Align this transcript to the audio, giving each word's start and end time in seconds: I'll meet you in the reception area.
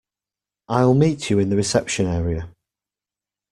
I'll 0.67 0.95
meet 0.95 1.29
you 1.29 1.37
in 1.37 1.49
the 1.49 1.55
reception 1.55 2.07
area. 2.07 2.49